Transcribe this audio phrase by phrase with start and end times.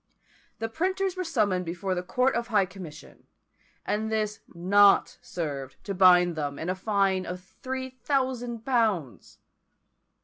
[0.57, 3.27] The printers were summoned before the Court of High Commission,
[3.85, 9.37] and this not served to bind them in a fine of three thousand pounds!